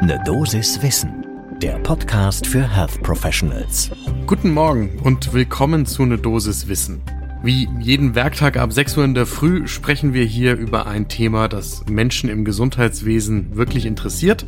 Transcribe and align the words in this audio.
Ne 0.00 0.22
Dosis 0.24 0.80
Wissen, 0.80 1.26
der 1.60 1.76
Podcast 1.80 2.46
für 2.46 2.62
Health 2.62 3.02
Professionals. 3.02 3.90
Guten 4.26 4.52
Morgen 4.52 5.00
und 5.02 5.32
willkommen 5.32 5.86
zu 5.86 6.06
Ne 6.06 6.16
Dosis 6.16 6.68
Wissen. 6.68 7.02
Wie 7.42 7.68
jeden 7.80 8.14
Werktag 8.14 8.56
ab 8.58 8.72
6 8.72 8.96
Uhr 8.96 9.04
in 9.04 9.14
der 9.14 9.26
Früh 9.26 9.66
sprechen 9.66 10.14
wir 10.14 10.24
hier 10.24 10.56
über 10.56 10.86
ein 10.86 11.08
Thema, 11.08 11.48
das 11.48 11.84
Menschen 11.90 12.30
im 12.30 12.44
Gesundheitswesen 12.44 13.56
wirklich 13.56 13.86
interessiert. 13.86 14.46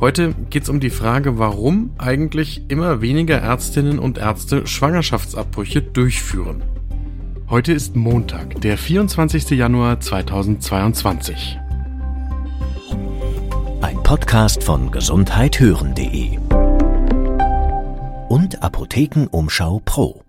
Heute 0.00 0.34
geht 0.50 0.64
es 0.64 0.68
um 0.68 0.80
die 0.80 0.90
Frage, 0.90 1.38
warum 1.38 1.92
eigentlich 1.98 2.64
immer 2.66 3.00
weniger 3.00 3.38
Ärztinnen 3.38 4.00
und 4.00 4.18
Ärzte 4.18 4.66
Schwangerschaftsabbrüche 4.66 5.80
durchführen. 5.80 6.64
Heute 7.48 7.72
ist 7.72 7.94
Montag, 7.94 8.60
der 8.62 8.76
24. 8.76 9.50
Januar 9.50 10.00
2022. 10.00 11.60
Podcast 14.12 14.62
von 14.62 14.90
gesundheithören.de 14.90 16.36
und 18.28 18.62
Apothekenumschau 18.62 19.80
Pro. 19.86 20.22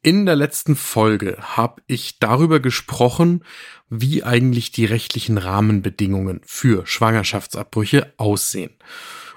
In 0.00 0.26
der 0.26 0.36
letzten 0.36 0.76
Folge 0.76 1.38
habe 1.40 1.82
ich 1.88 2.20
darüber 2.20 2.60
gesprochen, 2.60 3.44
wie 3.90 4.22
eigentlich 4.22 4.70
die 4.70 4.84
rechtlichen 4.84 5.38
Rahmenbedingungen 5.38 6.40
für 6.44 6.86
Schwangerschaftsabbrüche 6.86 8.14
aussehen. 8.16 8.70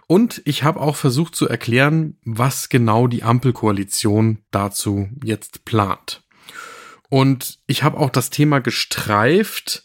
Und 0.05 0.43
ich 0.45 0.61
habe 0.61 0.79
auch 0.79 0.95
versucht 0.95 1.35
zu 1.35 1.49
erklären, 1.49 2.19
was 2.25 2.69
genau 2.69 3.07
die 3.07 3.23
Ampelkoalition 3.23 4.43
dazu 4.51 5.09
jetzt 5.23 5.65
plant. 5.65 6.21
Und 7.09 7.57
ich 7.65 7.81
habe 7.81 7.97
auch 7.97 8.11
das 8.11 8.29
Thema 8.29 8.59
gestreift, 8.59 9.83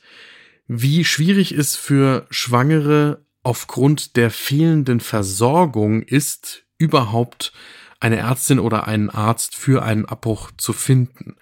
wie 0.66 1.06
schwierig 1.06 1.52
es 1.52 1.74
für 1.74 2.26
Schwangere 2.28 3.24
aufgrund 3.42 4.16
der 4.16 4.30
fehlenden 4.30 5.00
Versorgung 5.00 6.02
ist, 6.02 6.64
überhaupt 6.78 7.52
eine 8.00 8.16
Ärztin 8.16 8.58
oder 8.58 8.86
einen 8.86 9.10
Arzt 9.10 9.54
für 9.54 9.82
einen 9.82 10.06
Abbruch 10.06 10.50
zu 10.56 10.72
finden. 10.72 11.36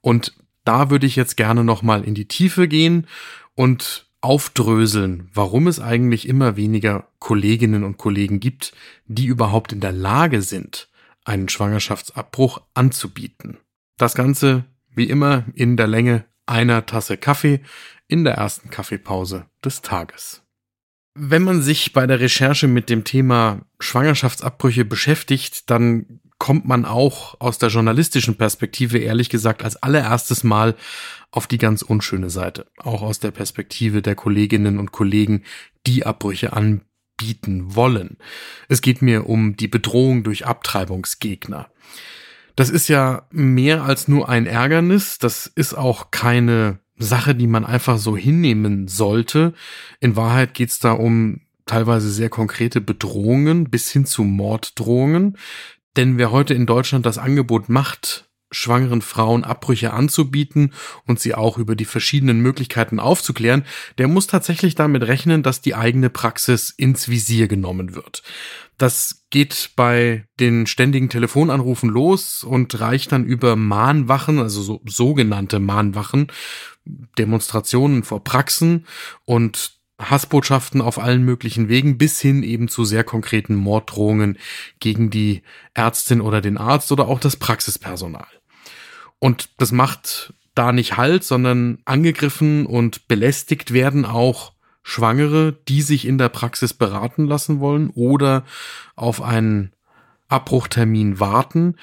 Und 0.00 0.36
da 0.64 0.90
würde 0.90 1.06
ich 1.06 1.16
jetzt 1.16 1.36
gerne 1.36 1.64
nochmal 1.64 2.04
in 2.04 2.14
die 2.14 2.28
Tiefe 2.28 2.68
gehen 2.68 3.06
und 3.54 4.06
aufdröseln, 4.20 5.30
warum 5.34 5.66
es 5.66 5.78
eigentlich 5.78 6.28
immer 6.28 6.56
weniger 6.56 7.08
Kolleginnen 7.18 7.84
und 7.84 7.98
Kollegen 7.98 8.40
gibt, 8.40 8.72
die 9.06 9.26
überhaupt 9.26 9.72
in 9.72 9.80
der 9.80 9.92
Lage 9.92 10.42
sind, 10.42 10.88
einen 11.24 11.48
Schwangerschaftsabbruch 11.48 12.62
anzubieten. 12.74 13.58
Das 13.98 14.14
Ganze, 14.14 14.64
wie 14.94 15.08
immer, 15.08 15.44
in 15.54 15.76
der 15.76 15.86
Länge 15.86 16.24
einer 16.46 16.86
Tasse 16.86 17.16
Kaffee 17.16 17.60
in 18.08 18.24
der 18.24 18.34
ersten 18.34 18.70
Kaffeepause 18.70 19.46
des 19.64 19.82
Tages. 19.82 20.45
Wenn 21.18 21.42
man 21.42 21.62
sich 21.62 21.94
bei 21.94 22.06
der 22.06 22.20
Recherche 22.20 22.68
mit 22.68 22.90
dem 22.90 23.04
Thema 23.04 23.62
Schwangerschaftsabbrüche 23.80 24.84
beschäftigt, 24.84 25.70
dann 25.70 26.20
kommt 26.38 26.66
man 26.66 26.84
auch 26.84 27.40
aus 27.40 27.56
der 27.56 27.70
journalistischen 27.70 28.36
Perspektive 28.36 28.98
ehrlich 28.98 29.30
gesagt 29.30 29.64
als 29.64 29.82
allererstes 29.82 30.44
Mal 30.44 30.74
auf 31.30 31.46
die 31.46 31.56
ganz 31.58 31.80
unschöne 31.80 32.28
Seite. 32.28 32.66
Auch 32.76 33.00
aus 33.00 33.18
der 33.18 33.30
Perspektive 33.30 34.02
der 34.02 34.14
Kolleginnen 34.14 34.78
und 34.78 34.92
Kollegen, 34.92 35.44
die 35.86 36.04
Abbrüche 36.04 36.52
anbieten 36.52 37.74
wollen. 37.74 38.18
Es 38.68 38.82
geht 38.82 39.00
mir 39.00 39.26
um 39.26 39.56
die 39.56 39.68
Bedrohung 39.68 40.22
durch 40.22 40.46
Abtreibungsgegner. 40.46 41.70
Das 42.56 42.68
ist 42.68 42.88
ja 42.88 43.26
mehr 43.30 43.84
als 43.84 44.08
nur 44.08 44.28
ein 44.28 44.46
Ärgernis. 44.46 45.18
Das 45.18 45.46
ist 45.46 45.74
auch 45.74 46.10
keine 46.10 46.78
Sache, 46.98 47.34
die 47.34 47.46
man 47.46 47.64
einfach 47.64 47.98
so 47.98 48.16
hinnehmen 48.16 48.88
sollte. 48.88 49.52
In 50.00 50.16
Wahrheit 50.16 50.54
geht 50.54 50.70
es 50.70 50.78
da 50.78 50.92
um 50.92 51.40
teilweise 51.66 52.10
sehr 52.10 52.30
konkrete 52.30 52.80
Bedrohungen 52.80 53.70
bis 53.70 53.90
hin 53.90 54.06
zu 54.06 54.22
Morddrohungen. 54.24 55.36
Denn 55.96 56.18
wer 56.18 56.30
heute 56.30 56.54
in 56.54 56.66
Deutschland 56.66 57.06
das 57.06 57.18
Angebot 57.18 57.68
macht, 57.68 58.25
schwangeren 58.50 59.02
Frauen 59.02 59.44
Abbrüche 59.44 59.92
anzubieten 59.92 60.72
und 61.06 61.18
sie 61.18 61.34
auch 61.34 61.58
über 61.58 61.74
die 61.74 61.84
verschiedenen 61.84 62.40
Möglichkeiten 62.40 63.00
aufzuklären, 63.00 63.64
der 63.98 64.08
muss 64.08 64.26
tatsächlich 64.26 64.74
damit 64.74 65.02
rechnen, 65.02 65.42
dass 65.42 65.60
die 65.60 65.74
eigene 65.74 66.10
Praxis 66.10 66.70
ins 66.70 67.08
Visier 67.08 67.48
genommen 67.48 67.94
wird. 67.94 68.22
Das 68.78 69.24
geht 69.30 69.70
bei 69.74 70.26
den 70.38 70.66
ständigen 70.66 71.08
Telefonanrufen 71.08 71.88
los 71.88 72.44
und 72.44 72.78
reicht 72.78 73.12
dann 73.12 73.24
über 73.24 73.56
Mahnwachen, 73.56 74.38
also 74.38 74.62
so, 74.62 74.80
sogenannte 74.84 75.58
Mahnwachen, 75.58 76.28
Demonstrationen 77.18 78.04
vor 78.04 78.22
Praxen 78.22 78.86
und 79.24 79.75
Hassbotschaften 79.98 80.80
auf 80.80 80.98
allen 80.98 81.24
möglichen 81.24 81.68
Wegen 81.68 81.96
bis 81.96 82.20
hin 82.20 82.42
eben 82.42 82.68
zu 82.68 82.84
sehr 82.84 83.04
konkreten 83.04 83.54
Morddrohungen 83.54 84.38
gegen 84.78 85.10
die 85.10 85.42
Ärztin 85.74 86.20
oder 86.20 86.40
den 86.40 86.58
Arzt 86.58 86.92
oder 86.92 87.08
auch 87.08 87.18
das 87.18 87.36
Praxispersonal. 87.36 88.26
Und 89.18 89.50
das 89.58 89.72
macht 89.72 90.34
da 90.54 90.72
nicht 90.72 90.96
Halt, 90.96 91.24
sondern 91.24 91.78
angegriffen 91.84 92.66
und 92.66 93.08
belästigt 93.08 93.72
werden 93.72 94.04
auch 94.04 94.52
Schwangere, 94.82 95.52
die 95.66 95.82
sich 95.82 96.06
in 96.06 96.18
der 96.18 96.28
Praxis 96.28 96.72
beraten 96.72 97.26
lassen 97.26 97.60
wollen 97.60 97.90
oder 97.90 98.44
auf 98.94 99.20
einen 99.20 99.72
Abbruchtermin 100.28 101.18
warten, 101.18 101.76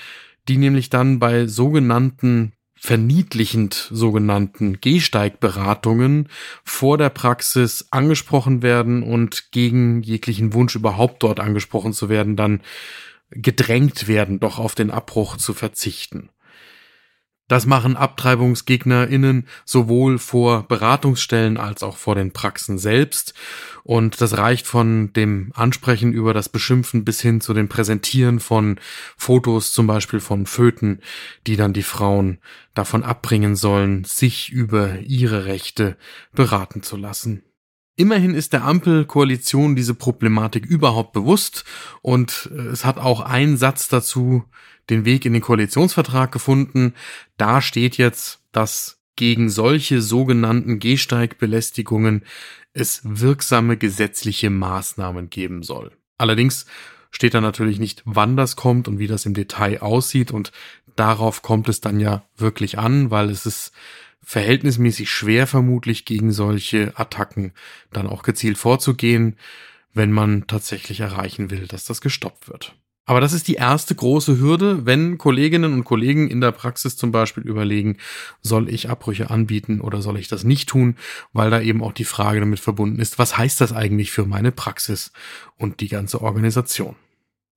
die 0.47 0.57
nämlich 0.57 0.89
dann 0.89 1.19
bei 1.19 1.47
sogenannten 1.47 2.53
verniedlichend 2.85 3.87
sogenannten 3.93 4.81
Gehsteigberatungen 4.81 6.27
vor 6.65 6.97
der 6.97 7.11
Praxis 7.11 7.87
angesprochen 7.91 8.61
werden 8.61 9.03
und 9.03 9.53
gegen 9.53 10.03
jeglichen 10.03 10.53
Wunsch 10.53 10.75
überhaupt 10.75 11.23
dort 11.23 11.39
angesprochen 11.39 11.93
zu 11.93 12.09
werden, 12.09 12.35
dann 12.35 12.59
gedrängt 13.29 14.09
werden, 14.09 14.41
doch 14.41 14.59
auf 14.59 14.75
den 14.75 14.91
Abbruch 14.91 15.37
zu 15.37 15.53
verzichten. 15.53 16.27
Das 17.49 17.65
machen 17.65 17.97
AbtreibungsgegnerInnen 17.97 19.47
sowohl 19.65 20.17
vor 20.17 20.67
Beratungsstellen 20.67 21.57
als 21.57 21.83
auch 21.83 21.97
vor 21.97 22.15
den 22.15 22.31
Praxen 22.31 22.77
selbst. 22.77 23.33
Und 23.83 24.21
das 24.21 24.37
reicht 24.37 24.65
von 24.65 25.11
dem 25.13 25.51
Ansprechen 25.53 26.13
über 26.13 26.33
das 26.33 26.47
Beschimpfen 26.47 27.03
bis 27.03 27.19
hin 27.19 27.41
zu 27.41 27.53
dem 27.53 27.67
Präsentieren 27.67 28.39
von 28.39 28.79
Fotos, 29.17 29.73
zum 29.73 29.87
Beispiel 29.87 30.21
von 30.21 30.45
Föten, 30.45 31.01
die 31.45 31.57
dann 31.57 31.73
die 31.73 31.83
Frauen 31.83 32.39
davon 32.73 33.03
abbringen 33.03 33.57
sollen, 33.57 34.05
sich 34.05 34.49
über 34.49 34.99
ihre 34.99 35.45
Rechte 35.45 35.97
beraten 36.31 36.81
zu 36.81 36.95
lassen. 36.95 37.43
Immerhin 37.95 38.33
ist 38.33 38.53
der 38.53 38.63
Ampelkoalition 38.63 39.75
diese 39.75 39.93
Problematik 39.93 40.65
überhaupt 40.65 41.13
bewusst 41.13 41.63
und 42.01 42.49
äh, 42.51 42.61
es 42.67 42.85
hat 42.85 42.97
auch 42.97 43.21
ein 43.21 43.57
Satz 43.57 43.87
dazu 43.87 44.43
den 44.89 45.05
Weg 45.05 45.25
in 45.25 45.33
den 45.33 45.41
Koalitionsvertrag 45.41 46.31
gefunden. 46.31 46.93
Da 47.37 47.61
steht 47.61 47.97
jetzt, 47.97 48.41
dass 48.51 48.99
gegen 49.15 49.49
solche 49.49 50.01
sogenannten 50.01 50.79
Gehsteigbelästigungen 50.79 52.25
es 52.73 53.01
wirksame 53.03 53.77
gesetzliche 53.77 54.49
Maßnahmen 54.49 55.29
geben 55.29 55.61
soll. 55.61 55.91
Allerdings 56.17 56.65
steht 57.13 57.33
da 57.33 57.39
natürlich 57.39 57.79
nicht, 57.79 58.01
wann 58.03 58.35
das 58.35 58.57
kommt 58.57 58.89
und 58.89 58.99
wie 58.99 59.07
das 59.07 59.25
im 59.25 59.33
Detail 59.33 59.81
aussieht 59.81 60.31
und 60.31 60.51
darauf 60.97 61.41
kommt 61.41 61.69
es 61.69 61.79
dann 61.79 62.01
ja 62.01 62.23
wirklich 62.35 62.77
an, 62.77 63.11
weil 63.11 63.29
es 63.29 63.45
ist 63.45 63.71
verhältnismäßig 64.21 65.09
schwer 65.09 65.47
vermutlich 65.47 66.05
gegen 66.05 66.31
solche 66.31 66.93
Attacken 66.97 67.53
dann 67.91 68.07
auch 68.07 68.23
gezielt 68.23 68.57
vorzugehen, 68.57 69.37
wenn 69.93 70.11
man 70.11 70.47
tatsächlich 70.47 70.99
erreichen 71.01 71.51
will, 71.51 71.67
dass 71.67 71.85
das 71.85 72.01
gestoppt 72.01 72.49
wird. 72.49 72.75
Aber 73.05 73.19
das 73.19 73.33
ist 73.33 73.49
die 73.49 73.55
erste 73.55 73.93
große 73.95 74.39
Hürde, 74.39 74.85
wenn 74.85 75.17
Kolleginnen 75.17 75.73
und 75.73 75.83
Kollegen 75.83 76.29
in 76.29 76.39
der 76.39 76.53
Praxis 76.53 76.95
zum 76.95 77.11
Beispiel 77.11 77.43
überlegen, 77.43 77.97
soll 78.41 78.69
ich 78.69 78.89
Abbrüche 78.89 79.29
anbieten 79.29 79.81
oder 79.81 80.01
soll 80.01 80.17
ich 80.17 80.29
das 80.29 80.45
nicht 80.45 80.69
tun, 80.69 80.95
weil 81.33 81.49
da 81.49 81.59
eben 81.59 81.83
auch 81.83 81.91
die 81.91 82.05
Frage 82.05 82.39
damit 82.39 82.61
verbunden 82.61 82.99
ist, 82.99 83.19
was 83.19 83.37
heißt 83.37 83.59
das 83.59 83.73
eigentlich 83.73 84.11
für 84.11 84.25
meine 84.25 84.53
Praxis 84.53 85.11
und 85.57 85.81
die 85.81 85.89
ganze 85.89 86.21
Organisation. 86.21 86.95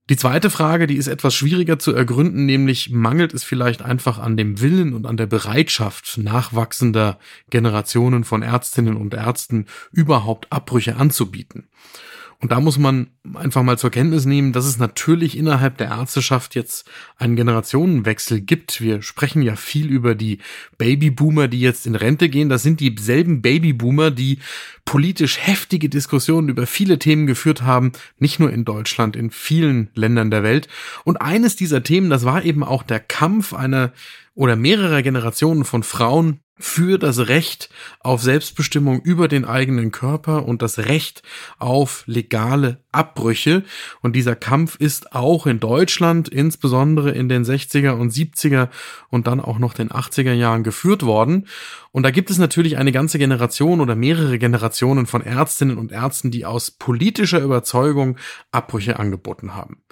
Die 0.08 0.16
zweite 0.16 0.50
Frage, 0.50 0.86
die 0.86 0.96
ist 0.96 1.08
etwas 1.08 1.34
schwieriger 1.34 1.80
zu 1.80 1.92
ergründen, 1.92 2.46
nämlich 2.46 2.90
mangelt 2.90 3.34
es 3.34 3.42
vielleicht 3.42 3.82
einfach 3.82 4.18
an 4.20 4.36
dem 4.36 4.60
Willen 4.60 4.94
und 4.94 5.04
an 5.04 5.16
der 5.16 5.26
Bereitschaft 5.26 6.18
nachwachsender 6.18 7.18
Generationen 7.50 8.22
von 8.22 8.42
Ärztinnen 8.42 8.96
und 8.96 9.14
Ärzten 9.14 9.66
überhaupt 9.90 10.52
Abbrüche 10.52 10.96
anzubieten. 10.96 11.66
Und 12.40 12.52
da 12.52 12.60
muss 12.60 12.78
man 12.78 13.08
einfach 13.34 13.62
mal 13.62 13.78
zur 13.78 13.90
Kenntnis 13.90 14.26
nehmen, 14.26 14.52
dass 14.52 14.66
es 14.66 14.78
natürlich 14.78 15.36
innerhalb 15.36 15.78
der 15.78 15.88
Ärzteschaft 15.88 16.54
jetzt 16.54 16.88
einen 17.16 17.34
Generationenwechsel 17.34 18.40
gibt. 18.40 18.80
Wir 18.80 19.02
sprechen 19.02 19.42
ja 19.42 19.56
viel 19.56 19.88
über 19.88 20.14
die 20.14 20.38
Babyboomer, 20.76 21.48
die 21.48 21.60
jetzt 21.60 21.86
in 21.86 21.94
Rente 21.94 22.28
gehen. 22.28 22.48
Das 22.48 22.62
sind 22.62 22.80
dieselben 22.80 23.40
Babyboomer, 23.40 24.10
die 24.10 24.38
politisch 24.84 25.38
heftige 25.40 25.88
Diskussionen 25.88 26.48
über 26.48 26.66
viele 26.66 26.98
Themen 26.98 27.26
geführt 27.26 27.62
haben, 27.62 27.92
nicht 28.18 28.38
nur 28.38 28.52
in 28.52 28.64
Deutschland, 28.64 29.16
in 29.16 29.30
vielen 29.30 29.90
Ländern 29.94 30.30
der 30.30 30.42
Welt. 30.42 30.68
Und 31.04 31.16
eines 31.22 31.56
dieser 31.56 31.82
Themen, 31.82 32.10
das 32.10 32.24
war 32.24 32.44
eben 32.44 32.62
auch 32.62 32.82
der 32.82 33.00
Kampf 33.00 33.54
einer 33.54 33.92
oder 34.34 34.56
mehrerer 34.56 35.02
Generationen 35.02 35.64
von 35.64 35.82
Frauen 35.82 36.40
für 36.58 36.98
das 36.98 37.28
Recht 37.28 37.68
auf 38.00 38.22
Selbstbestimmung 38.22 39.00
über 39.02 39.28
den 39.28 39.44
eigenen 39.44 39.92
Körper 39.92 40.46
und 40.46 40.62
das 40.62 40.78
Recht 40.78 41.22
auf 41.58 42.02
legale 42.06 42.80
Abbrüche. 42.92 43.62
Und 44.00 44.16
dieser 44.16 44.36
Kampf 44.36 44.76
ist 44.76 45.12
auch 45.12 45.46
in 45.46 45.60
Deutschland, 45.60 46.28
insbesondere 46.28 47.10
in 47.10 47.28
den 47.28 47.44
60er 47.44 47.92
und 47.92 48.12
70er 48.12 48.68
und 49.10 49.26
dann 49.26 49.40
auch 49.40 49.58
noch 49.58 49.74
den 49.74 49.90
80er 49.90 50.32
Jahren 50.32 50.62
geführt 50.62 51.02
worden. 51.02 51.46
Und 51.92 52.04
da 52.04 52.10
gibt 52.10 52.30
es 52.30 52.38
natürlich 52.38 52.78
eine 52.78 52.92
ganze 52.92 53.18
Generation 53.18 53.80
oder 53.80 53.94
mehrere 53.94 54.38
Generationen 54.38 55.06
von 55.06 55.22
Ärztinnen 55.22 55.76
und 55.76 55.92
Ärzten, 55.92 56.30
die 56.30 56.46
aus 56.46 56.70
politischer 56.70 57.40
Überzeugung 57.40 58.16
Abbrüche 58.50 58.98
angeboten 58.98 59.54
haben. 59.54 59.82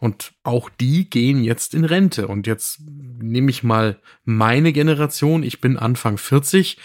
Und 0.00 0.32
auch 0.42 0.70
die 0.70 1.08
gehen 1.08 1.44
jetzt 1.44 1.74
in 1.74 1.84
Rente. 1.84 2.26
Und 2.26 2.46
jetzt 2.46 2.80
nehme 2.86 3.50
ich 3.50 3.62
mal 3.62 4.00
meine 4.24 4.72
Generation. 4.72 5.42
Ich 5.42 5.60
bin 5.60 5.76
Anfang 5.76 6.16
40. 6.16 6.78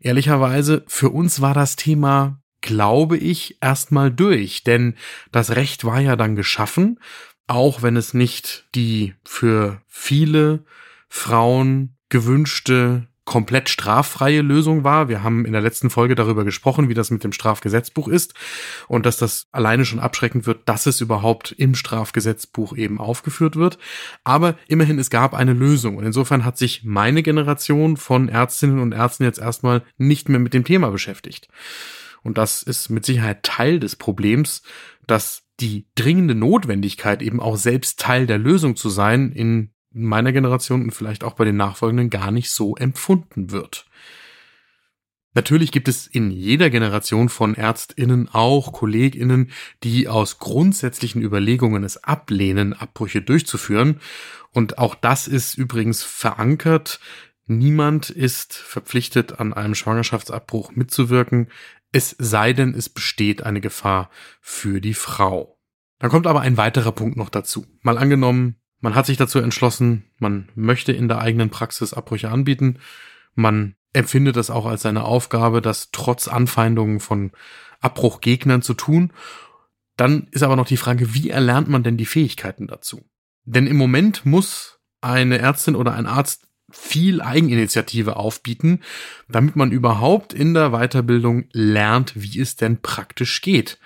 Ehrlicherweise, 0.00 0.84
für 0.86 1.08
uns 1.08 1.40
war 1.40 1.54
das 1.54 1.76
Thema, 1.76 2.40
glaube 2.60 3.16
ich, 3.16 3.56
erstmal 3.62 4.12
durch. 4.12 4.64
Denn 4.64 4.94
das 5.32 5.56
Recht 5.56 5.84
war 5.84 6.00
ja 6.00 6.14
dann 6.14 6.36
geschaffen, 6.36 7.00
auch 7.46 7.82
wenn 7.82 7.96
es 7.96 8.12
nicht 8.12 8.68
die 8.74 9.14
für 9.24 9.80
viele 9.86 10.62
Frauen 11.08 11.96
gewünschte 12.10 13.06
komplett 13.28 13.68
straffreie 13.68 14.40
Lösung 14.40 14.84
war. 14.84 15.10
Wir 15.10 15.22
haben 15.22 15.44
in 15.44 15.52
der 15.52 15.60
letzten 15.60 15.90
Folge 15.90 16.14
darüber 16.14 16.46
gesprochen, 16.46 16.88
wie 16.88 16.94
das 16.94 17.10
mit 17.10 17.24
dem 17.24 17.32
Strafgesetzbuch 17.32 18.08
ist 18.08 18.32
und 18.88 19.04
dass 19.04 19.18
das 19.18 19.48
alleine 19.52 19.84
schon 19.84 19.98
abschreckend 19.98 20.46
wird, 20.46 20.66
dass 20.66 20.86
es 20.86 21.02
überhaupt 21.02 21.52
im 21.52 21.74
Strafgesetzbuch 21.74 22.74
eben 22.74 22.98
aufgeführt 22.98 23.56
wird. 23.56 23.76
Aber 24.24 24.56
immerhin, 24.66 24.98
es 24.98 25.10
gab 25.10 25.34
eine 25.34 25.52
Lösung 25.52 25.98
und 25.98 26.06
insofern 26.06 26.46
hat 26.46 26.56
sich 26.56 26.84
meine 26.84 27.22
Generation 27.22 27.98
von 27.98 28.30
Ärztinnen 28.30 28.78
und 28.78 28.92
Ärzten 28.92 29.24
jetzt 29.24 29.38
erstmal 29.38 29.82
nicht 29.98 30.30
mehr 30.30 30.40
mit 30.40 30.54
dem 30.54 30.64
Thema 30.64 30.88
beschäftigt. 30.88 31.48
Und 32.22 32.38
das 32.38 32.62
ist 32.62 32.88
mit 32.88 33.04
Sicherheit 33.04 33.42
Teil 33.42 33.78
des 33.78 33.94
Problems, 33.96 34.62
dass 35.06 35.42
die 35.60 35.86
dringende 35.96 36.34
Notwendigkeit 36.34 37.20
eben 37.20 37.40
auch 37.40 37.56
selbst 37.56 38.00
Teil 38.00 38.26
der 38.26 38.38
Lösung 38.38 38.74
zu 38.74 38.88
sein 38.88 39.32
in 39.32 39.74
meiner 39.90 40.32
Generation 40.32 40.82
und 40.82 40.90
vielleicht 40.92 41.24
auch 41.24 41.34
bei 41.34 41.44
den 41.44 41.56
Nachfolgenden 41.56 42.10
gar 42.10 42.30
nicht 42.30 42.50
so 42.50 42.76
empfunden 42.76 43.50
wird. 43.50 43.86
Natürlich 45.34 45.70
gibt 45.70 45.88
es 45.88 46.06
in 46.06 46.30
jeder 46.30 46.70
Generation 46.70 47.28
von 47.28 47.54
Ärztinnen 47.54 48.28
auch 48.28 48.72
Kolleginnen, 48.72 49.50
die 49.84 50.08
aus 50.08 50.38
grundsätzlichen 50.38 51.22
Überlegungen 51.22 51.84
es 51.84 52.02
ablehnen, 52.02 52.72
Abbrüche 52.72 53.22
durchzuführen. 53.22 54.00
Und 54.52 54.78
auch 54.78 54.94
das 54.94 55.28
ist 55.28 55.56
übrigens 55.56 56.02
verankert. 56.02 56.98
Niemand 57.46 58.10
ist 58.10 58.54
verpflichtet, 58.54 59.38
an 59.38 59.52
einem 59.52 59.74
Schwangerschaftsabbruch 59.74 60.72
mitzuwirken, 60.72 61.48
es 61.92 62.14
sei 62.18 62.52
denn, 62.52 62.74
es 62.74 62.88
besteht 62.88 63.42
eine 63.42 63.60
Gefahr 63.60 64.10
für 64.40 64.80
die 64.80 64.94
Frau. 64.94 65.58
Dann 65.98 66.10
kommt 66.10 66.26
aber 66.26 66.40
ein 66.42 66.56
weiterer 66.56 66.92
Punkt 66.92 67.16
noch 67.16 67.30
dazu. 67.30 67.66
Mal 67.80 67.96
angenommen, 67.98 68.56
man 68.80 68.94
hat 68.94 69.06
sich 69.06 69.16
dazu 69.16 69.38
entschlossen, 69.40 70.04
man 70.18 70.48
möchte 70.54 70.92
in 70.92 71.08
der 71.08 71.18
eigenen 71.18 71.50
Praxis 71.50 71.92
Abbrüche 71.92 72.30
anbieten. 72.30 72.78
Man 73.34 73.74
empfindet 73.92 74.36
es 74.36 74.50
auch 74.50 74.66
als 74.66 74.82
seine 74.82 75.04
Aufgabe, 75.04 75.60
das 75.60 75.90
trotz 75.90 76.28
Anfeindungen 76.28 77.00
von 77.00 77.32
Abbruchgegnern 77.80 78.62
zu 78.62 78.74
tun. 78.74 79.12
Dann 79.96 80.28
ist 80.30 80.42
aber 80.42 80.56
noch 80.56 80.66
die 80.66 80.76
Frage, 80.76 81.14
wie 81.14 81.30
erlernt 81.30 81.68
man 81.68 81.82
denn 81.82 81.96
die 81.96 82.06
Fähigkeiten 82.06 82.66
dazu? 82.66 83.04
Denn 83.44 83.66
im 83.66 83.76
Moment 83.76 84.24
muss 84.24 84.78
eine 85.00 85.38
Ärztin 85.38 85.74
oder 85.74 85.94
ein 85.94 86.06
Arzt 86.06 86.46
viel 86.70 87.22
Eigeninitiative 87.22 88.16
aufbieten, 88.16 88.80
damit 89.28 89.56
man 89.56 89.72
überhaupt 89.72 90.34
in 90.34 90.54
der 90.54 90.70
Weiterbildung 90.70 91.46
lernt, 91.52 92.12
wie 92.14 92.38
es 92.40 92.56
denn 92.56 92.82
praktisch 92.82 93.40
geht. 93.40 93.78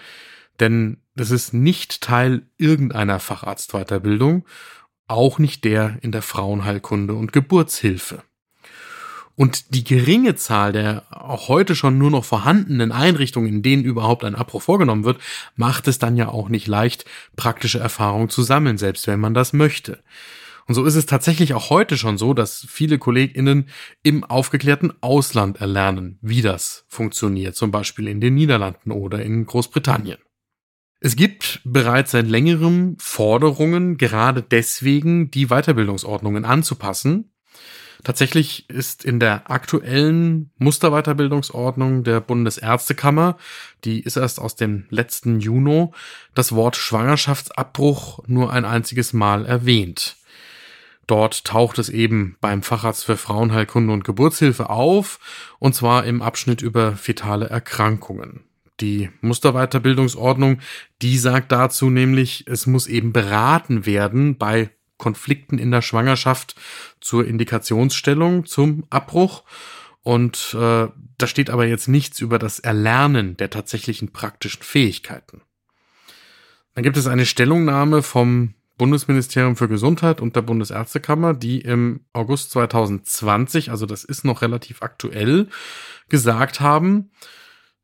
Denn 0.59 0.99
das 1.15 1.31
ist 1.31 1.55
nicht 1.55 2.01
Teil 2.01 2.47
irgendeiner 2.57 3.21
Facharztweiterbildung 3.21 4.47
auch 5.09 5.39
nicht 5.39 5.65
der 5.65 5.99
in 6.03 6.13
der 6.13 6.23
Frauenheilkunde 6.23 7.15
und 7.15 7.33
Geburtshilfe. 7.33 8.23
Und 9.35 9.75
die 9.75 9.85
geringe 9.85 10.35
Zahl 10.35 10.73
der 10.73 11.05
auch 11.11 11.49
heute 11.49 11.75
schon 11.75 11.97
nur 11.97 12.11
noch 12.11 12.25
vorhandenen 12.25 12.93
Einrichtungen, 12.93 13.49
in 13.49 13.63
denen 13.63 13.83
überhaupt 13.83 14.25
ein 14.25 14.35
Abbruch 14.35 14.63
vorgenommen 14.63 15.05
wird, 15.05 15.21
macht 15.57 15.89
es 15.89 15.99
dann 15.99 16.17
ja 16.17 16.29
auch 16.29 16.49
nicht 16.49 16.67
leicht, 16.67 17.07
praktische 17.35 17.79
Erfahrungen 17.79 18.29
zu 18.29 18.43
sammeln, 18.43 18.77
selbst 18.77 19.07
wenn 19.07 19.21
man 19.21 19.35
das 19.35 19.53
möchte. 19.53 20.03
Und 20.69 20.75
so 20.75 20.85
ist 20.85 20.95
es 20.95 21.07
tatsächlich 21.07 21.55
auch 21.55 21.71
heute 21.71 21.97
schon 21.97 22.19
so, 22.19 22.35
dass 22.35 22.67
viele 22.69 22.99
KollegInnen 22.99 23.69
im 24.03 24.23
aufgeklärten 24.23 24.93
Ausland 25.01 25.61
erlernen, 25.61 26.19
wie 26.21 26.43
das 26.43 26.85
funktioniert, 26.89 27.57
zum 27.57 27.71
Beispiel 27.71 28.09
in 28.09 28.21
den 28.21 28.35
Niederlanden 28.35 28.93
oder 28.93 29.23
in 29.23 29.45
Großbritannien. 29.45 30.19
Es 31.05 31.17
gibt 31.17 31.61
bereits 31.65 32.13
seit 32.13 32.29
längerem 32.29 32.95
Forderungen, 33.01 33.97
gerade 33.97 34.41
deswegen 34.41 35.33
die 35.33 35.47
Weiterbildungsordnungen 35.47 36.45
anzupassen. 36.45 37.33
Tatsächlich 38.05 38.71
ist 38.71 39.05
in 39.05 39.19
der 39.19 39.51
aktuellen 39.51 40.53
Musterweiterbildungsordnung 40.59 42.05
der 42.05 42.21
Bundesärztekammer, 42.21 43.37
die 43.83 44.01
ist 44.01 44.17
erst 44.17 44.39
aus 44.39 44.55
dem 44.55 44.87
letzten 44.91 45.41
Juni, 45.41 45.89
das 46.37 46.53
Wort 46.53 46.77
Schwangerschaftsabbruch 46.77 48.21
nur 48.29 48.53
ein 48.53 48.65
einziges 48.65 49.13
Mal 49.13 49.45
erwähnt. 49.45 50.19
Dort 51.09 51.45
taucht 51.45 51.81
es 51.81 51.89
eben 51.89 52.37
beim 52.41 52.63
Facharzt 52.63 53.07
für 53.07 53.17
Frauenheilkunde 53.17 53.93
und 53.93 54.05
Geburtshilfe 54.05 54.71
auf, 54.71 55.19
und 55.59 55.75
zwar 55.75 56.05
im 56.05 56.23
Abschnitt 56.23 56.63
über 56.63 56.93
fetale 56.95 57.51
Erkrankungen 57.51 58.45
die 58.81 59.11
Musterweiterbildungsordnung, 59.21 60.59
die 61.03 61.19
sagt 61.19 61.53
dazu 61.53 61.91
nämlich, 61.91 62.45
es 62.47 62.67
muss 62.67 62.87
eben 62.87 63.13
beraten 63.13 63.87
werden 63.87 64.37
bei 64.39 64.71
Konflikten 64.99 65.59
in 65.59 65.71
der 65.71 65.83
Schwangerschaft 65.83 66.55
zur 67.01 67.27
Indikationsstellung, 67.27 68.47
zum 68.47 68.85
Abbruch. 68.91 69.43
Und 70.03 70.55
äh, 70.55 70.89
da 71.19 71.27
steht 71.27 71.51
aber 71.51 71.67
jetzt 71.67 71.89
nichts 71.89 72.21
über 72.21 72.39
das 72.39 72.59
Erlernen 72.59 73.37
der 73.37 73.51
tatsächlichen 73.51 74.13
praktischen 74.13 74.63
Fähigkeiten. 74.63 75.43
Dann 76.75 76.85
gibt 76.85 76.97
es 76.97 77.07
eine 77.07 77.27
Stellungnahme 77.27 78.03
vom 78.03 78.55
Bundesministerium 78.79 79.57
für 79.57 79.69
Gesundheit 79.69 80.21
und 80.21 80.35
der 80.35 80.43
Bundesärztekammer, 80.43 81.35
die 81.35 81.61
im 81.61 82.01
August 82.13 82.51
2020, 82.53 83.71
also 83.71 83.87
das 83.87 84.03
ist 84.03 84.25
noch 84.25 84.43
relativ 84.43 84.83
aktuell, 84.83 85.49
gesagt 86.09 86.61
haben, 86.61 87.11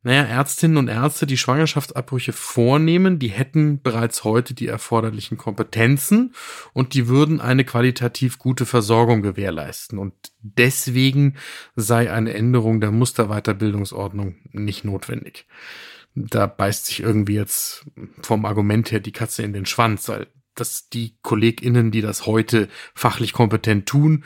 naja, 0.01 0.23
Ärztinnen 0.23 0.77
und 0.77 0.87
Ärzte, 0.87 1.27
die 1.27 1.37
Schwangerschaftsabbrüche 1.37 2.31
vornehmen, 2.31 3.19
die 3.19 3.27
hätten 3.27 3.81
bereits 3.81 4.23
heute 4.23 4.53
die 4.53 4.67
erforderlichen 4.67 5.37
Kompetenzen 5.37 6.33
und 6.73 6.93
die 6.93 7.09
würden 7.09 7.41
eine 7.41 7.65
qualitativ 7.65 8.37
gute 8.37 8.65
Versorgung 8.65 9.21
gewährleisten. 9.21 9.99
Und 9.99 10.13
deswegen 10.41 11.35
sei 11.75 12.11
eine 12.11 12.33
Änderung 12.33 12.79
der 12.79 12.91
Musterweiterbildungsordnung 12.91 14.37
nicht 14.53 14.85
notwendig. 14.85 15.47
Da 16.15 16.47
beißt 16.47 16.85
sich 16.85 17.01
irgendwie 17.01 17.35
jetzt 17.35 17.85
vom 18.21 18.45
Argument 18.45 18.91
her 18.91 19.01
die 19.01 19.11
Katze 19.11 19.43
in 19.43 19.53
den 19.53 19.65
Schwanz, 19.65 20.07
weil 20.07 20.27
dass 20.55 20.89
die 20.89 21.15
KollegInnen, 21.21 21.91
die 21.91 22.01
das 22.01 22.25
heute 22.25 22.67
fachlich 22.93 23.33
kompetent 23.33 23.85
tun, 23.85 24.25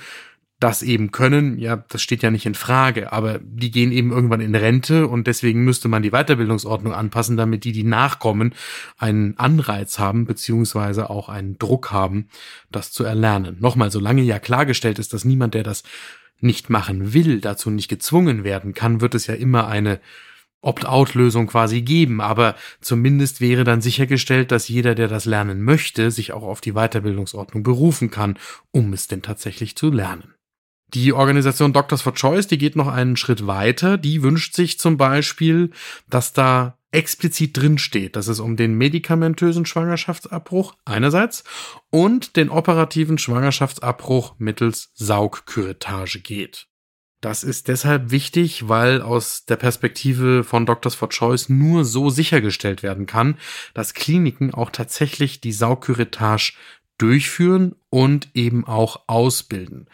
das 0.64 0.82
eben 0.82 1.12
können, 1.12 1.60
ja, 1.60 1.84
das 1.90 2.02
steht 2.02 2.24
ja 2.24 2.32
nicht 2.32 2.46
in 2.46 2.56
Frage, 2.56 3.12
aber 3.12 3.38
die 3.44 3.70
gehen 3.70 3.92
eben 3.92 4.14
irgendwann 4.14 4.40
in 4.40 4.56
Rente 4.56 5.08
und 5.08 5.28
deswegen 5.28 5.66
müsste 5.66 5.90
man 5.90 6.04
die 6.04 6.12
Weiterbildungsordnung 6.12 6.94
anpassen, 6.94 7.36
damit 7.36 7.66
die, 7.66 7.74
die 7.74 7.84
nachkommen, 7.84 8.56
einen 8.98 9.38
Anreiz 9.38 10.00
haben, 10.00 10.24
beziehungsweise 10.24 11.10
auch 11.10 11.28
einen 11.28 11.58
Druck 11.58 11.92
haben, 11.92 12.30
das 12.72 12.94
zu 12.94 13.04
erlernen. 13.04 13.58
Nochmal, 13.60 13.92
solange 13.92 14.22
ja 14.22 14.40
klargestellt 14.40 15.00
ist, 15.00 15.12
dass 15.12 15.26
niemand, 15.26 15.54
der 15.54 15.64
das 15.64 15.84
nicht 16.40 16.70
machen 16.70 17.14
will, 17.14 17.42
dazu 17.42 17.70
nicht 17.70 17.90
gezwungen 17.90 18.46
werden 18.46 18.74
kann, 18.74 19.02
wird 19.02 19.16
es 19.16 19.28
ja 19.28 19.34
immer 19.34 19.68
eine 19.68 20.00
Opt-out-Lösung 20.62 21.48
quasi 21.48 21.82
geben, 21.82 22.22
aber 22.22 22.56
zumindest 22.80 23.42
wäre 23.42 23.66
dann 23.66 23.82
sichergestellt, 23.82 24.52
dass 24.52 24.70
jeder, 24.70 24.96
der 24.96 25.10
das 25.10 25.26
lernen 25.26 25.62
möchte, 25.62 26.10
sich 26.10 26.32
auch 26.32 26.44
auf 26.44 26.62
die 26.62 26.72
Weiterbildungsordnung 26.72 27.64
berufen 27.64 28.12
kann, 28.12 28.40
um 28.72 28.94
es 28.94 29.10
denn 29.10 29.22
tatsächlich 29.22 29.76
zu 29.76 29.92
lernen. 29.92 30.34
Die 30.94 31.12
Organisation 31.12 31.74
Doctors 31.74 32.04
for 32.04 32.14
Choice, 32.14 32.48
die 32.48 32.60
geht 32.60 32.76
noch 32.76 32.88
einen 32.88 33.18
Schritt 33.18 33.48
weiter. 33.48 33.98
Die 33.98 34.22
wünscht 34.22 34.54
sich 34.54 34.80
zum 34.80 34.98
Beispiel, 34.98 35.72
dass 36.08 36.34
da 36.34 36.78
explizit 36.92 37.58
drin 37.58 37.80
steht, 37.80 38.16
dass 38.16 38.28
es 38.28 38.40
um 38.40 38.56
den 38.56 38.76
medikamentösen 38.76 39.66
Schwangerschaftsabbruch 39.66 40.76
einerseits 40.86 41.44
und 41.90 42.36
den 42.36 42.50
operativen 42.50 43.18
Schwangerschaftsabbruch 43.18 44.36
mittels 44.38 44.92
Saugküretage 44.94 46.20
geht. 46.20 46.68
Das 47.22 47.44
ist 47.44 47.70
deshalb 47.70 48.12
wichtig, 48.12 48.68
weil 48.68 49.02
aus 49.02 49.46
der 49.46 49.56
Perspektive 49.56 50.44
von 50.44 50.66
Doctors 50.66 50.94
for 50.94 51.10
Choice 51.10 51.50
nur 51.50 51.86
so 51.86 52.10
sichergestellt 52.10 52.84
werden 52.84 53.06
kann, 53.08 53.38
dass 53.74 53.94
Kliniken 53.94 54.54
auch 54.54 54.70
tatsächlich 54.70 55.42
die 55.42 55.54
Saugküretage 55.54 56.54
durchführen 56.98 57.76
und 57.90 58.28
eben 58.34 58.68
auch 58.68 59.04
ausbilden. 59.08 59.88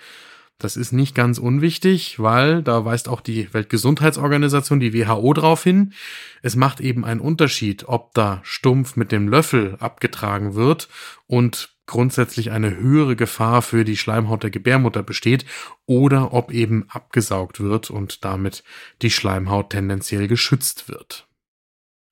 Das 0.60 0.76
ist 0.76 0.92
nicht 0.92 1.16
ganz 1.16 1.38
unwichtig, 1.38 2.20
weil 2.20 2.62
da 2.62 2.84
weist 2.84 3.08
auch 3.08 3.22
die 3.22 3.52
Weltgesundheitsorganisation, 3.54 4.82
die 4.82 4.94
WHO 4.94 5.34
darauf 5.34 5.64
hin. 5.64 5.94
Es 6.42 6.58
macht 6.58 6.82
eben 6.82 7.06
einen 7.06 7.22
Unterschied, 7.22 7.88
ob 7.88 8.14
da 8.14 8.42
stumpf 8.44 8.98
mit 8.98 9.14
dem 9.14 9.30
Löffel 9.30 9.78
abgetragen 9.80 10.56
wird 10.56 10.90
und 11.28 11.78
grundsätzlich 11.86 12.52
eine 12.52 12.78
höhere 12.78 13.16
Gefahr 13.16 13.62
für 13.62 13.86
die 13.86 13.96
Schleimhaut 13.96 14.44
der 14.44 14.52
Gebärmutter 14.52 15.02
besteht 15.02 15.46
oder 15.86 16.34
ob 16.34 16.52
eben 16.52 16.86
abgesaugt 16.90 17.62
wird 17.62 17.90
und 17.90 18.26
damit 18.26 18.64
die 19.02 19.12
Schleimhaut 19.12 19.70
tendenziell 19.72 20.28
geschützt 20.28 20.90
wird. 20.90 21.26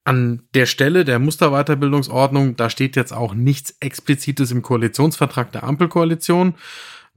An 0.06 0.48
der 0.54 0.68
Stelle 0.68 1.04
der 1.04 1.20
Musterweiterbildungsordnung, 1.20 2.56
da 2.56 2.70
steht 2.70 2.96
jetzt 2.96 3.12
auch 3.12 3.34
nichts 3.34 3.76
Explizites 3.82 4.52
im 4.52 4.62
Koalitionsvertrag 4.62 5.52
der 5.52 5.66
Ampelkoalition. 5.66 6.56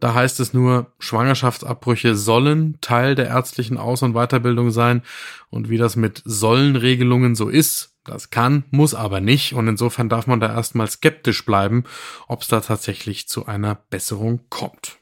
Da 0.01 0.15
heißt 0.15 0.41
es 0.41 0.55
nur, 0.55 0.93
Schwangerschaftsabbrüche 0.99 2.17
sollen 2.17 2.79
Teil 2.81 3.15
der 3.15 3.29
ärztlichen 3.29 3.77
Aus- 3.77 4.03
und 4.03 4.15
Weiterbildung 4.15 4.71
sein. 4.71 5.03
Und 5.51 5.69
wie 5.69 5.77
das 5.77 5.95
mit 5.95 6.23
Sollen-Regelungen 6.25 7.35
so 7.35 7.49
ist, 7.49 7.95
das 8.05 8.31
kann, 8.31 8.65
muss 8.71 8.95
aber 8.95 9.21
nicht. 9.21 9.53
Und 9.53 9.69
insofern 9.69 10.09
darf 10.09 10.27
man 10.27 10.41
da 10.41 10.53
erstmal 10.53 10.89
skeptisch 10.89 11.45
bleiben, 11.45 11.85
ob 12.29 12.43
es 12.43 12.49
da 12.49 12.61
tatsächlich 12.61 13.29
zu 13.29 13.47
einer 13.47 13.75
Besserung 13.75 14.41
kommt. 14.49 14.97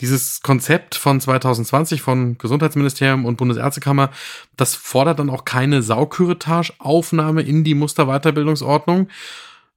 Dieses 0.00 0.40
Konzept 0.42 0.96
von 0.96 1.20
2020 1.20 2.02
von 2.02 2.36
Gesundheitsministerium 2.38 3.24
und 3.24 3.36
Bundesärztekammer, 3.36 4.10
das 4.56 4.74
fordert 4.74 5.20
dann 5.20 5.30
auch 5.30 5.44
keine 5.44 5.82
Sauküretage-Aufnahme 5.82 7.42
in 7.42 7.62
die 7.62 7.74
Musterweiterbildungsordnung. 7.74 9.08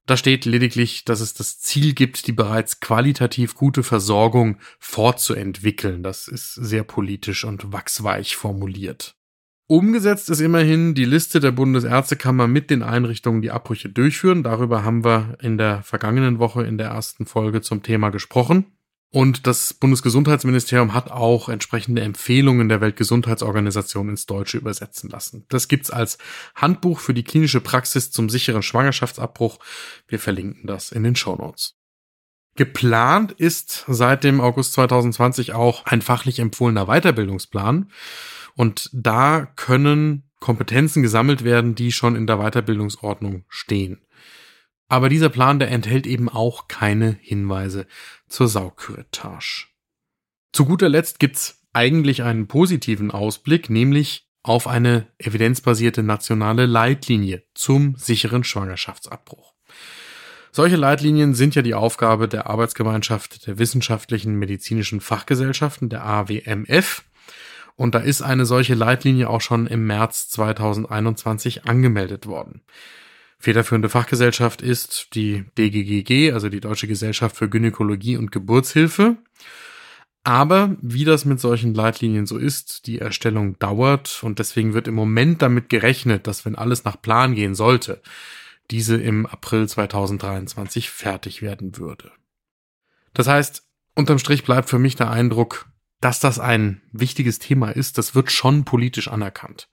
Da 0.08 0.16
steht 0.16 0.46
lediglich, 0.46 1.04
dass 1.04 1.20
es 1.20 1.34
das 1.34 1.60
Ziel 1.60 1.92
gibt, 1.92 2.26
die 2.26 2.32
bereits 2.32 2.80
qualitativ 2.80 3.54
gute 3.54 3.82
Versorgung 3.82 4.56
fortzuentwickeln. 4.78 6.02
Das 6.02 6.28
ist 6.28 6.54
sehr 6.54 6.82
politisch 6.82 7.44
und 7.44 7.74
wachsweich 7.74 8.34
formuliert. 8.34 9.16
Umgesetzt 9.66 10.30
ist 10.30 10.40
immerhin 10.40 10.94
die 10.94 11.04
Liste 11.04 11.40
der 11.40 11.50
Bundesärztekammer 11.50 12.46
mit 12.46 12.70
den 12.70 12.82
Einrichtungen, 12.82 13.42
die 13.42 13.50
Abbrüche 13.50 13.90
durchführen. 13.90 14.42
Darüber 14.42 14.82
haben 14.82 15.04
wir 15.04 15.36
in 15.42 15.58
der 15.58 15.82
vergangenen 15.82 16.38
Woche 16.38 16.64
in 16.64 16.78
der 16.78 16.88
ersten 16.88 17.26
Folge 17.26 17.60
zum 17.60 17.82
Thema 17.82 18.08
gesprochen. 18.08 18.77
Und 19.10 19.46
das 19.46 19.72
Bundesgesundheitsministerium 19.72 20.92
hat 20.92 21.10
auch 21.10 21.48
entsprechende 21.48 22.02
Empfehlungen 22.02 22.68
der 22.68 22.82
Weltgesundheitsorganisation 22.82 24.10
ins 24.10 24.26
Deutsche 24.26 24.58
übersetzen 24.58 25.08
lassen. 25.08 25.46
Das 25.48 25.68
gibt's 25.68 25.90
als 25.90 26.18
Handbuch 26.54 27.00
für 27.00 27.14
die 27.14 27.24
klinische 27.24 27.62
Praxis 27.62 28.10
zum 28.10 28.28
sicheren 28.28 28.62
Schwangerschaftsabbruch. 28.62 29.58
Wir 30.08 30.18
verlinken 30.18 30.66
das 30.66 30.92
in 30.92 31.04
den 31.04 31.16
Show 31.16 31.36
Notes. 31.36 31.78
Geplant 32.56 33.32
ist 33.32 33.84
seit 33.86 34.24
dem 34.24 34.40
August 34.42 34.74
2020 34.74 35.54
auch 35.54 35.86
ein 35.86 36.02
fachlich 36.02 36.38
empfohlener 36.38 36.86
Weiterbildungsplan. 36.86 37.90
Und 38.56 38.90
da 38.92 39.46
können 39.56 40.24
Kompetenzen 40.40 41.02
gesammelt 41.02 41.44
werden, 41.44 41.74
die 41.74 41.92
schon 41.92 42.14
in 42.14 42.26
der 42.26 42.38
Weiterbildungsordnung 42.38 43.44
stehen. 43.48 44.00
Aber 44.88 45.08
dieser 45.08 45.28
Plan, 45.28 45.58
der 45.58 45.70
enthält 45.70 46.06
eben 46.06 46.28
auch 46.28 46.66
keine 46.68 47.18
Hinweise 47.20 47.86
zur 48.26 48.48
Saugküretage. 48.48 49.66
Zu 50.52 50.64
guter 50.64 50.88
Letzt 50.88 51.18
gibt's 51.18 51.62
eigentlich 51.74 52.22
einen 52.22 52.48
positiven 52.48 53.10
Ausblick, 53.10 53.68
nämlich 53.68 54.28
auf 54.42 54.66
eine 54.66 55.06
evidenzbasierte 55.18 56.02
nationale 56.02 56.64
Leitlinie 56.64 57.42
zum 57.54 57.96
sicheren 57.96 58.44
Schwangerschaftsabbruch. 58.44 59.52
Solche 60.50 60.76
Leitlinien 60.76 61.34
sind 61.34 61.54
ja 61.54 61.62
die 61.62 61.74
Aufgabe 61.74 62.26
der 62.26 62.46
Arbeitsgemeinschaft 62.46 63.46
der 63.46 63.58
wissenschaftlichen 63.58 64.36
medizinischen 64.36 65.00
Fachgesellschaften, 65.00 65.90
der 65.90 66.04
AWMF. 66.04 67.04
Und 67.76 67.94
da 67.94 67.98
ist 67.98 68.22
eine 68.22 68.46
solche 68.46 68.74
Leitlinie 68.74 69.28
auch 69.28 69.42
schon 69.42 69.66
im 69.66 69.86
März 69.86 70.30
2021 70.30 71.66
angemeldet 71.66 72.26
worden. 72.26 72.62
Federführende 73.40 73.88
Fachgesellschaft 73.88 74.62
ist 74.62 75.14
die 75.14 75.44
DGGG, 75.56 76.32
also 76.32 76.48
die 76.48 76.60
Deutsche 76.60 76.88
Gesellschaft 76.88 77.36
für 77.36 77.48
Gynäkologie 77.48 78.16
und 78.16 78.32
Geburtshilfe. 78.32 79.16
Aber 80.24 80.76
wie 80.82 81.04
das 81.04 81.24
mit 81.24 81.40
solchen 81.40 81.72
Leitlinien 81.72 82.26
so 82.26 82.36
ist, 82.36 82.86
die 82.86 82.98
Erstellung 82.98 83.58
dauert 83.58 84.22
und 84.22 84.40
deswegen 84.40 84.74
wird 84.74 84.88
im 84.88 84.94
Moment 84.94 85.40
damit 85.40 85.68
gerechnet, 85.68 86.26
dass 86.26 86.44
wenn 86.44 86.56
alles 86.56 86.84
nach 86.84 87.00
Plan 87.00 87.34
gehen 87.34 87.54
sollte, 87.54 88.02
diese 88.70 88.96
im 88.96 89.24
April 89.24 89.68
2023 89.68 90.90
fertig 90.90 91.40
werden 91.40 91.78
würde. 91.78 92.12
Das 93.14 93.26
heißt, 93.26 93.62
unterm 93.94 94.18
Strich 94.18 94.44
bleibt 94.44 94.68
für 94.68 94.78
mich 94.78 94.96
der 94.96 95.10
Eindruck, 95.10 95.70
dass 96.00 96.20
das 96.20 96.38
ein 96.38 96.82
wichtiges 96.92 97.38
Thema 97.38 97.70
ist, 97.70 97.98
das 97.98 98.14
wird 98.14 98.30
schon 98.30 98.64
politisch 98.64 99.08
anerkannt. 99.08 99.68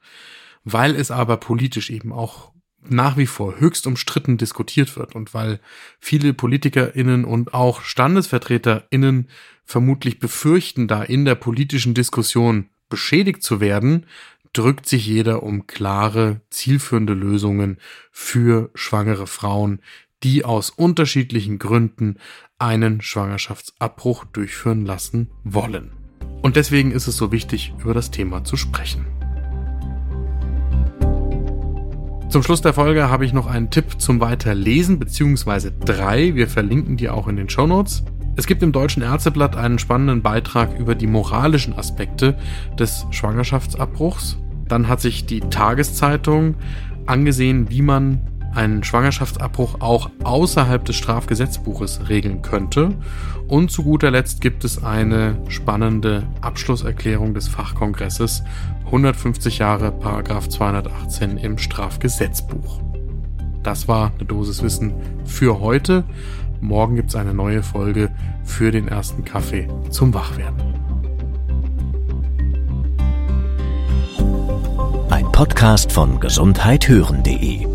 Weil 0.63 0.95
es 0.95 1.11
aber 1.11 1.37
politisch 1.37 1.89
eben 1.89 2.13
auch 2.13 2.54
nach 2.89 3.17
wie 3.17 3.25
vor 3.25 3.59
höchst 3.59 3.87
umstritten 3.87 4.37
diskutiert 4.37 4.95
wird 4.97 5.15
und 5.15 5.33
weil 5.33 5.59
viele 5.99 6.33
PolitikerInnen 6.33 7.25
und 7.25 7.53
auch 7.53 7.81
StandesvertreterInnen 7.81 9.29
vermutlich 9.65 10.19
befürchten, 10.19 10.87
da 10.87 11.03
in 11.03 11.25
der 11.25 11.35
politischen 11.35 11.93
Diskussion 11.93 12.69
beschädigt 12.89 13.43
zu 13.43 13.59
werden, 13.59 14.05
drückt 14.53 14.87
sich 14.87 15.05
jeder 15.05 15.43
um 15.43 15.67
klare, 15.67 16.41
zielführende 16.49 17.13
Lösungen 17.13 17.77
für 18.11 18.69
schwangere 18.73 19.27
Frauen, 19.27 19.81
die 20.23 20.45
aus 20.45 20.69
unterschiedlichen 20.69 21.59
Gründen 21.59 22.19
einen 22.57 23.01
Schwangerschaftsabbruch 23.01 24.25
durchführen 24.25 24.85
lassen 24.85 25.29
wollen. 25.43 25.91
Und 26.41 26.55
deswegen 26.55 26.91
ist 26.91 27.07
es 27.07 27.17
so 27.17 27.31
wichtig, 27.31 27.73
über 27.79 27.93
das 27.93 28.11
Thema 28.11 28.43
zu 28.43 28.55
sprechen. 28.55 29.05
Zum 32.29 32.43
Schluss 32.43 32.61
der 32.61 32.73
Folge 32.73 33.09
habe 33.09 33.23
ich 33.23 33.33
noch 33.33 33.47
einen 33.47 33.69
Tipp 33.69 34.01
zum 34.01 34.19
Weiterlesen, 34.19 34.99
beziehungsweise 34.99 35.71
drei. 35.71 36.35
Wir 36.35 36.47
verlinken 36.47 36.97
die 36.97 37.09
auch 37.09 37.27
in 37.27 37.37
den 37.37 37.49
Show 37.49 37.65
Notes. 37.67 38.03
Es 38.35 38.47
gibt 38.47 38.61
im 38.61 38.73
Deutschen 38.73 39.03
Ärzteblatt 39.03 39.55
einen 39.55 39.79
spannenden 39.79 40.21
Beitrag 40.21 40.77
über 40.77 40.95
die 40.95 41.07
moralischen 41.07 41.73
Aspekte 41.73 42.37
des 42.77 43.05
Schwangerschaftsabbruchs. 43.11 44.37
Dann 44.67 44.89
hat 44.89 44.99
sich 44.99 45.25
die 45.25 45.39
Tageszeitung 45.39 46.55
angesehen, 47.05 47.69
wie 47.69 47.81
man 47.81 48.19
einen 48.55 48.83
Schwangerschaftsabbruch 48.83 49.81
auch 49.81 50.09
außerhalb 50.23 50.83
des 50.85 50.95
Strafgesetzbuches 50.95 52.09
regeln 52.09 52.41
könnte. 52.41 52.95
Und 53.47 53.71
zu 53.71 53.83
guter 53.83 54.11
Letzt 54.11 54.41
gibt 54.41 54.63
es 54.63 54.83
eine 54.83 55.37
spannende 55.49 56.23
Abschlusserklärung 56.41 57.33
des 57.33 57.47
Fachkongresses 57.47 58.43
150 58.85 59.59
Jahre 59.59 59.91
Paragraph 59.91 60.49
218 60.49 61.37
im 61.37 61.57
Strafgesetzbuch. 61.57 62.81
Das 63.63 63.87
war 63.87 64.11
eine 64.15 64.25
Dosis 64.25 64.63
Wissen 64.63 64.93
für 65.25 65.59
heute. 65.59 66.03
Morgen 66.61 66.95
gibt 66.95 67.09
es 67.09 67.15
eine 67.15 67.33
neue 67.33 67.63
Folge 67.63 68.11
für 68.43 68.71
den 68.71 68.87
ersten 68.87 69.25
Kaffee 69.25 69.67
zum 69.89 70.13
Wachwerden. 70.13 70.73
Ein 75.09 75.31
Podcast 75.31 75.91
von 75.91 76.19
gesundheithören.de 76.19 77.74